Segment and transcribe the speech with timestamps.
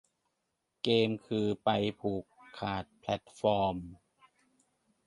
[0.83, 1.69] เกมคือไป
[1.99, 2.23] ผูก
[2.57, 3.77] ขาดแพลตฟอร์ม